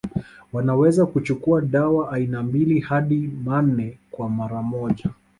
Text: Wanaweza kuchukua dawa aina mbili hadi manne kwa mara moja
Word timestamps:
Wanaweza 0.53 1.05
kuchukua 1.05 1.61
dawa 1.61 2.11
aina 2.13 2.43
mbili 2.43 2.79
hadi 2.79 3.29
manne 3.45 3.97
kwa 4.11 4.29
mara 4.29 4.61
moja 4.61 5.09